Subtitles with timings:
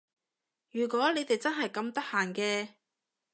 [0.71, 2.69] 如果你哋真係咁得閒嘅